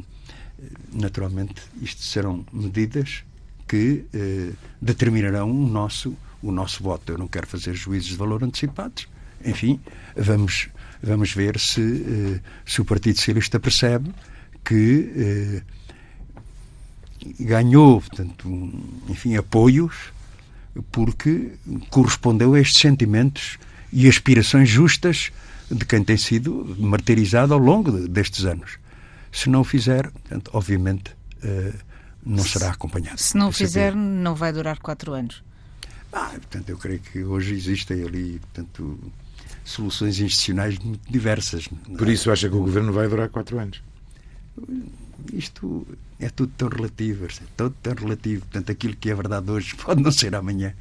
[0.92, 3.24] naturalmente, isto serão medidas
[3.70, 4.50] que eh,
[4.82, 7.12] determinarão o nosso, o nosso voto.
[7.12, 9.06] Eu não quero fazer juízos de valor antecipados.
[9.44, 9.78] Enfim,
[10.16, 10.68] vamos,
[11.00, 14.10] vamos ver se, eh, se o Partido Socialista percebe
[14.64, 15.62] que eh,
[17.38, 18.72] ganhou, portanto,
[19.08, 20.12] enfim, apoios
[20.90, 21.52] porque
[21.90, 23.56] correspondeu a estes sentimentos
[23.92, 25.30] e aspirações justas
[25.70, 28.78] de quem tem sido martirizado ao longo destes anos.
[29.30, 31.12] Se não o fizer, portanto, obviamente,
[31.44, 31.89] uh,
[32.24, 33.18] não será acompanhado.
[33.18, 35.42] Se não o fizer, não vai durar quatro anos.
[36.12, 38.98] Ah, portanto, eu creio que hoje existem ali, portanto,
[39.64, 41.68] soluções institucionais muito diversas.
[41.96, 43.82] Por isso acha que o governo vai durar quatro anos?
[45.32, 45.86] Isto
[46.18, 48.40] é tudo tão relativo, é tudo tão relativo.
[48.42, 50.74] Portanto, aquilo que é verdade hoje pode não ser amanhã.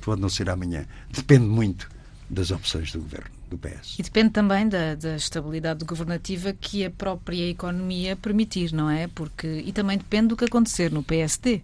[0.00, 0.86] Pode não ser amanhã.
[1.10, 1.88] Depende muito
[2.30, 3.98] das opções do governo, do PS.
[3.98, 9.08] E depende também da, da estabilidade governativa que a própria economia permitir, não é?
[9.08, 11.62] Porque, e também depende do que acontecer no PSD.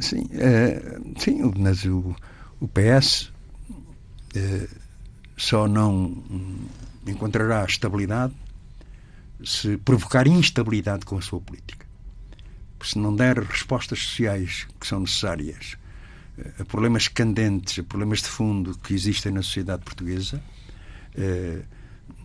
[0.00, 2.14] Sim, é, sim mas o,
[2.60, 3.32] o PS
[4.34, 4.68] é,
[5.36, 6.22] só não
[7.06, 8.34] encontrará estabilidade
[9.44, 11.86] se provocar instabilidade com a sua política.
[12.82, 15.81] Se não der respostas sociais que são necessárias eh,
[16.58, 20.42] a problemas candentes, a problemas de fundo que existem na sociedade portuguesa,
[21.14, 21.62] eh,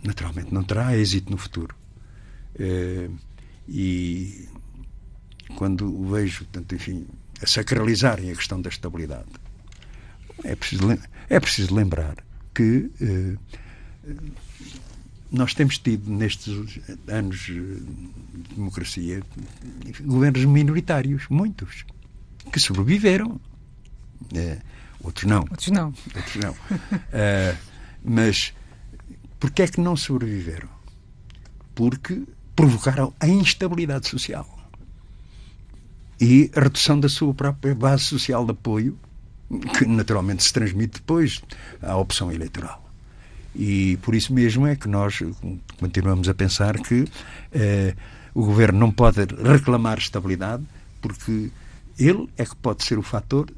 [0.03, 1.75] naturalmente não terá êxito no futuro.
[2.57, 3.09] Eh,
[3.67, 4.47] e
[5.55, 7.05] quando vejo, enfim,
[7.41, 9.29] a sacralizarem a questão da estabilidade,
[10.43, 12.15] é preciso, é preciso lembrar
[12.53, 12.89] que
[15.31, 17.81] nós temos tido nestes anos de
[18.55, 19.21] democracia
[20.01, 21.85] governos minoritários, muitos,
[22.51, 23.39] que sobreviveram.
[24.33, 24.59] É,
[25.01, 25.41] outros não.
[25.41, 25.93] Outros não.
[26.15, 26.51] Outros não.
[26.51, 27.57] uh,
[28.03, 28.53] mas
[29.39, 30.69] porquê é que não sobreviveram?
[31.75, 32.23] Porque
[32.55, 34.57] provocaram a instabilidade social
[36.19, 38.97] e a redução da sua própria base social de apoio,
[39.77, 41.41] que naturalmente se transmite depois
[41.81, 42.83] à opção eleitoral.
[43.55, 45.21] E por isso mesmo é que nós
[45.79, 47.05] continuamos a pensar que
[47.53, 47.95] eh,
[48.33, 50.63] o governo não pode reclamar estabilidade,
[51.01, 51.49] porque
[51.97, 53.49] ele é que pode ser o fator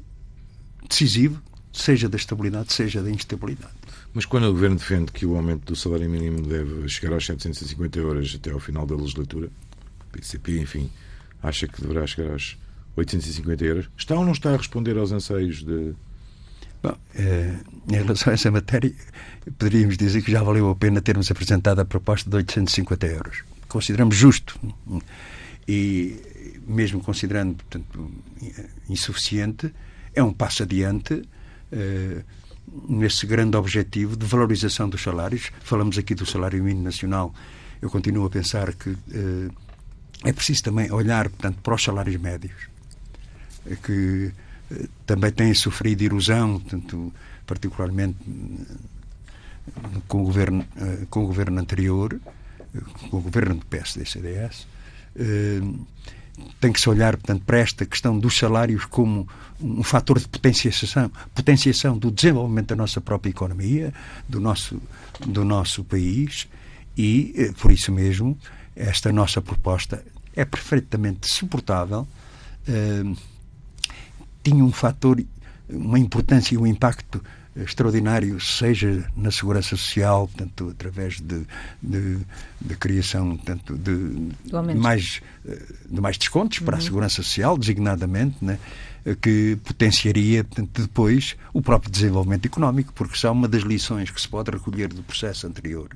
[0.90, 1.40] decisivo,
[1.72, 3.72] seja da estabilidade, seja da instabilidade.
[4.12, 7.98] Mas quando o governo defende que o aumento do salário mínimo deve chegar aos 750
[7.98, 10.90] euros até ao final da legislatura, o PCP, enfim,
[11.42, 12.58] acha que deverá chegar aos
[12.96, 15.94] 850 euros, está ou não está a responder aos anseios de,
[16.82, 17.56] Bom, eh,
[17.88, 18.92] em relação a essa matéria,
[19.58, 23.44] poderíamos dizer que já valeu a pena termos apresentado a proposta de 850 euros.
[23.68, 24.58] Consideramos justo
[25.68, 28.10] e, mesmo considerando portanto,
[28.88, 29.72] insuficiente,
[30.14, 31.22] é um passo adiante
[31.72, 32.22] eh,
[32.88, 35.50] nesse grande objetivo de valorização dos salários.
[35.60, 37.34] Falamos aqui do salário mínimo nacional.
[37.80, 39.50] Eu continuo a pensar que eh,
[40.24, 42.68] é preciso também olhar portanto, para os salários médios.
[43.82, 44.32] Que
[45.04, 47.12] também têm sofrido erosão, portanto,
[47.46, 48.16] particularmente
[50.08, 52.20] com o governo, eh, com o governo anterior,
[53.10, 54.66] com o governo do PSD-CDS,
[55.16, 55.60] eh,
[56.60, 59.28] tem que se olhar, portanto, para esta questão dos salários como
[59.60, 63.92] um fator de potenciação, potenciação do desenvolvimento da nossa própria economia,
[64.28, 64.80] do nosso,
[65.26, 66.48] do nosso país,
[66.96, 68.36] e, eh, por isso mesmo,
[68.74, 72.06] esta nossa proposta é perfeitamente suportável
[74.42, 75.22] tinha um fator,
[75.68, 77.22] uma importância e um impacto
[77.56, 81.44] extraordinário, seja na segurança social, tanto através de,
[81.82, 82.18] de,
[82.60, 85.20] de criação tanto de, de, mais,
[85.88, 86.64] de mais descontos uhum.
[86.64, 86.84] para a uhum.
[86.84, 88.58] segurança social, designadamente, né,
[89.20, 94.28] que potenciaria portanto, depois o próprio desenvolvimento económico, porque são uma das lições que se
[94.28, 95.88] pode recolher do processo anterior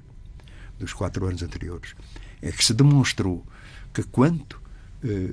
[0.78, 1.94] dos quatro anos anteriores,
[2.42, 3.44] é que se demonstrou
[3.92, 4.60] que quanto
[5.04, 5.30] eh,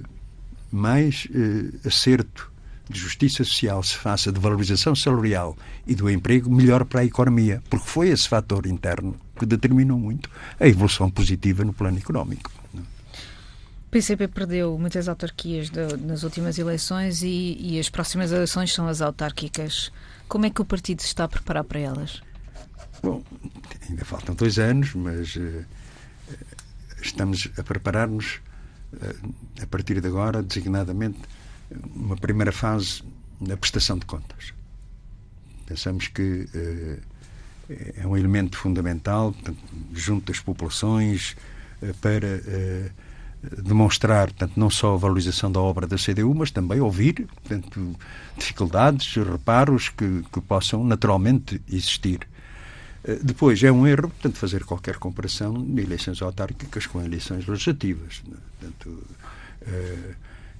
[0.71, 2.50] mais eh, acerto
[2.91, 7.63] de justiça social se faça de valorização salarial e do emprego, melhor para a economia,
[7.69, 10.29] porque foi esse fator interno que determinou muito
[10.59, 12.51] a evolução positiva no plano económico.
[12.75, 18.87] O PCP perdeu muitas autarquias de, nas últimas eleições e, e, as próximas eleições são
[18.87, 19.91] as autárquicas.
[20.29, 22.21] Como é que o partido se está a preparar para elas?
[23.03, 23.21] Bom,
[23.89, 25.65] ainda faltam dois anos, mas uh,
[27.01, 28.39] estamos a preparar-nos
[28.93, 31.19] uh, a partir de agora, designadamente,
[31.95, 33.03] uma primeira fase
[33.39, 34.53] da prestação de contas.
[35.65, 37.01] Pensamos que uh,
[37.95, 39.59] é um elemento fundamental portanto,
[39.93, 41.35] junto das populações
[42.01, 42.41] para
[43.63, 47.95] demonstrar, portanto, não só a valorização da obra da CDU, mas também ouvir portanto,
[48.37, 52.27] dificuldades, reparos que, que possam naturalmente existir.
[53.03, 58.21] Eh, depois, é um erro, portanto, fazer qualquer comparação de eleições autárquicas com eleições legislativas.
[58.27, 58.37] Né?
[58.59, 59.03] Portanto,
[59.61, 60.15] eh,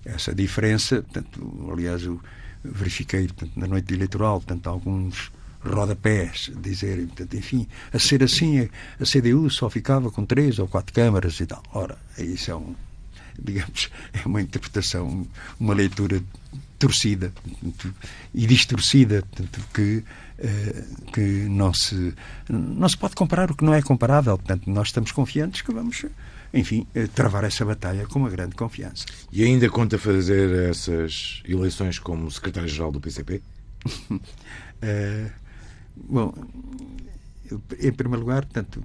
[0.06, 2.20] essa diferença, portanto, aliás, eu
[2.64, 5.32] verifiquei portanto, na noite eleitoral, portanto, alguns
[5.64, 10.94] rodapés dizerem, portanto, enfim, a ser assim, a CDU só ficava com três ou quatro
[10.94, 11.62] câmaras e tal.
[11.74, 12.76] Ora, isso é um,
[13.40, 15.26] digamos, é uma interpretação,
[15.60, 16.22] uma leitura
[16.80, 17.32] torcida
[18.34, 20.04] e distorcida, portanto, que
[20.44, 20.84] eh,
[21.14, 22.16] que não se,
[22.50, 24.36] não se pode comparar o que não é comparável.
[24.40, 26.04] Portanto, nós estamos confiantes que vamos,
[26.54, 29.06] enfim, eh, travar essa batalha com uma grande confiança.
[29.32, 33.42] E ainda conta fazer essas eleições como secretário-geral do PCP?
[34.12, 34.20] uh,
[34.82, 35.32] eh,
[35.96, 36.34] bom,
[37.80, 38.82] em primeiro lugar, portanto.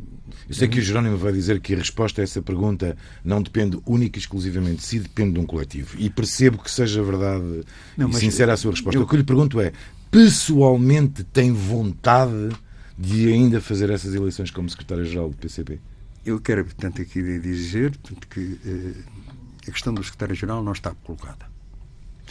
[0.48, 3.78] Eu sei que o Jerónimo vai dizer que a resposta a essa pergunta não depende
[3.86, 5.96] única e exclusivamente de si, depende de um coletivo.
[5.98, 7.64] E percebo que seja verdade
[7.96, 8.98] não, e sincera a sua resposta.
[8.98, 9.02] Eu...
[9.02, 9.72] O que eu lhe pergunto é:
[10.10, 12.50] pessoalmente tem vontade
[12.98, 15.80] de ainda fazer essas eleições como secretário-geral do PCP?
[16.26, 21.46] Eu quero, portanto, aqui dizer portanto, que eh, a questão do secretário-geral não está colocada.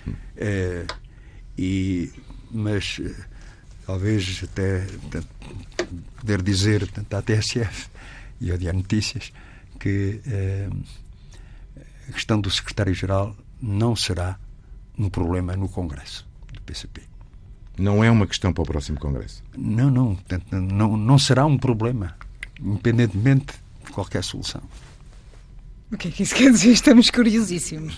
[0.05, 0.13] Hum.
[0.35, 0.85] Eh,
[1.57, 2.11] e,
[2.51, 3.15] mas eh,
[3.85, 5.27] talvez até portanto,
[6.17, 7.87] poder dizer portanto, à TSF
[8.41, 9.31] e ao Diário Notícias
[9.79, 10.19] que
[12.09, 14.37] a questão do secretário-geral não será
[14.97, 17.01] um problema no Congresso do PCP.
[17.77, 19.41] Não é uma questão para o próximo Congresso.
[19.57, 20.17] Não, não.
[20.51, 22.17] Não, não será um problema,
[22.59, 23.64] independentemente de
[23.95, 24.61] qualquer solução.
[25.91, 26.71] O que é que isso quer dizer?
[26.71, 27.97] Estamos curiosíssimos.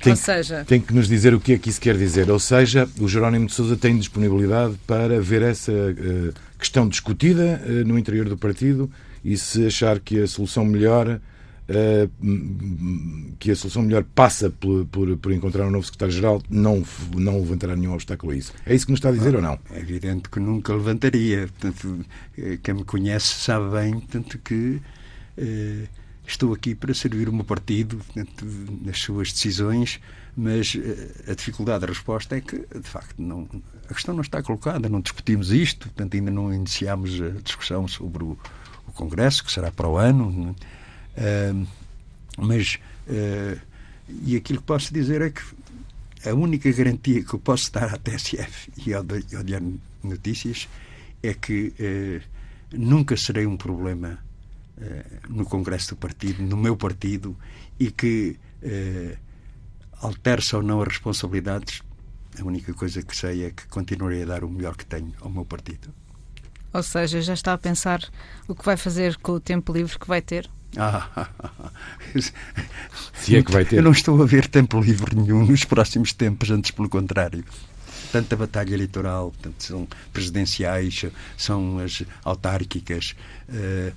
[0.00, 0.64] Tem, Ou seja...
[0.64, 2.30] tem que nos dizer o que é que isso quer dizer.
[2.30, 7.86] Ou seja, o Jerónimo de Sousa tem disponibilidade para ver essa uh, questão discutida uh,
[7.86, 8.90] no interior do partido
[9.24, 11.20] e se achar que a solução melhor
[11.66, 16.84] Uh, que a solução melhor passa por, por, por encontrar um novo secretário-geral, não,
[17.16, 18.52] não levantará nenhum obstáculo a isso.
[18.66, 19.58] É isso que nos está a dizer ah, ou não?
[19.70, 21.48] É evidente que nunca levantaria.
[21.48, 22.04] Portanto,
[22.62, 24.82] quem me conhece sabe bem tanto que uh,
[26.26, 28.00] estou aqui para servir o meu partido
[28.82, 30.00] nas suas decisões,
[30.36, 33.48] mas uh, a dificuldade da resposta é que, de facto, não,
[33.88, 38.24] a questão não está colocada, não discutimos isto, portanto, ainda não iniciámos a discussão sobre
[38.24, 38.38] o,
[38.86, 40.56] o Congresso, que será para o ano.
[41.16, 41.66] Uh,
[42.36, 42.78] mas,
[43.08, 43.60] uh,
[44.24, 45.42] e aquilo que posso dizer é que
[46.28, 50.68] a única garantia que eu posso dar à TSF e ao, ao Diário Notícias
[51.22, 52.28] é que uh,
[52.72, 54.18] nunca serei um problema
[55.28, 57.36] no Congresso do Partido, no meu partido,
[57.78, 58.36] e que
[60.00, 61.82] altere-se ou não as responsabilidades,
[62.38, 65.30] a única coisa que sei é que continuarei a dar o melhor que tenho ao
[65.30, 65.88] meu partido.
[66.72, 68.00] Ou seja, já está a pensar
[68.48, 70.50] o que vai fazer com o tempo livre que vai ter?
[70.76, 71.28] Ah,
[73.14, 73.76] Se é que vai ter.
[73.76, 77.44] Eu não estou a ver tempo livre nenhum nos próximos tempos, antes pelo contrário.
[78.10, 81.06] Tanta batalha eleitoral, tanto são presidenciais,
[81.36, 83.14] são as autárquicas,
[83.48, 83.92] uh,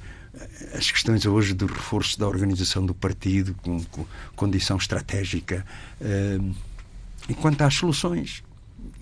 [0.74, 5.66] as questões hoje do reforço da organização do partido, com, com condição estratégica.
[6.02, 6.54] Uh,
[7.30, 8.44] e quanto às soluções,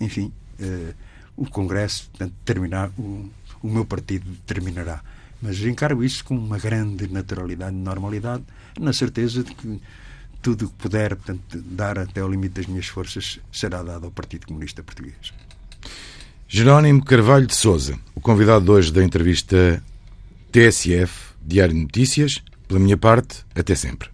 [0.00, 0.94] enfim, uh,
[1.36, 2.10] o Congresso,
[2.44, 3.28] terminar, o,
[3.62, 5.02] o meu partido determinará
[5.40, 8.42] mas encaro isso com uma grande naturalidade e normalidade,
[8.78, 9.80] na certeza de que
[10.42, 14.10] tudo o que puder portanto, dar até ao limite das minhas forças será dado ao
[14.10, 15.32] Partido Comunista Português.
[16.48, 19.82] Jerónimo Carvalho de Souza, o convidado de hoje da entrevista
[20.52, 22.42] TSF, Diário de Notícias.
[22.66, 24.08] Pela minha parte, até sempre.